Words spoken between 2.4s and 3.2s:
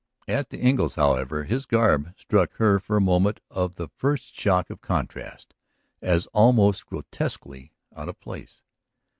her for a